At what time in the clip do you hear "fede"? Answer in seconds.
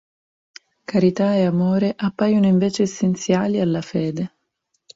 3.83-4.33